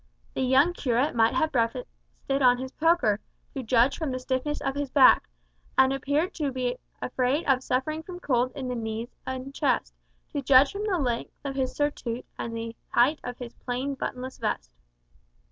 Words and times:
The 0.33 0.41
young 0.41 0.73
curate 0.73 1.13
might 1.13 1.35
have 1.35 1.51
breakfasted 1.51 2.41
on 2.41 2.57
his 2.57 2.71
poker, 2.71 3.19
to 3.53 3.61
judge 3.61 3.99
from 3.99 4.09
the 4.09 4.17
stiffness 4.17 4.59
of 4.59 4.73
his 4.73 4.89
back, 4.89 5.27
and 5.77 5.93
appeared 5.93 6.33
to 6.33 6.51
be 6.51 6.77
afraid 7.03 7.45
of 7.45 7.61
suffering 7.61 8.01
from 8.01 8.19
cold 8.19 8.51
in 8.55 8.67
the 8.67 8.73
knees 8.73 9.13
and 9.27 9.53
chest, 9.53 9.93
to 10.31 10.41
judge 10.41 10.71
from 10.71 10.85
the 10.87 10.97
length 10.97 11.35
of 11.45 11.53
his 11.55 11.75
surtout 11.75 12.25
and 12.39 12.57
the 12.57 12.75
height 12.89 13.19
of 13.23 13.37
his 13.37 13.53
plain 13.53 13.93
buttonless 13.93 14.39
vest. 14.39 14.71